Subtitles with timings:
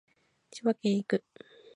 [0.49, 1.23] 千葉県へ行く